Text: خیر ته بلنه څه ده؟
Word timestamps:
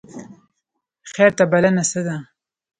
خیر 1.11 1.31
ته 1.37 1.43
بلنه 1.51 1.83
څه 1.91 1.99
ده؟ 2.07 2.17